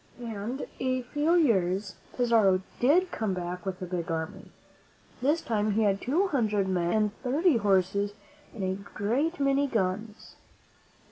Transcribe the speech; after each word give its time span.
And, 0.19 0.65
in 0.79 0.87
a 0.87 1.03
few 1.03 1.35
years, 1.35 1.93
Pizarro 2.17 2.63
ditJ 2.79 3.11
come 3.11 3.35
back 3.35 3.67
with 3.67 3.79
a 3.83 3.85
big 3.85 4.09
army. 4.09 4.49
This 5.21 5.41
time 5.43 5.73
he 5.73 5.83
had 5.83 6.01
two 6.01 6.25
hundred 6.29 6.67
men 6.67 6.91
and 6.91 7.17
thirty 7.21 7.57
horses 7.57 8.13
and 8.51 8.63
a 8.63 8.81
great 8.81 9.39
many 9.39 9.67
guns. 9.67 10.37